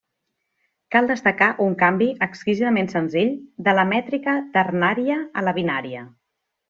[0.95, 3.37] Cal destacar un canvi exquisidament senzill
[3.69, 6.03] de la mètrica ternària a la binària.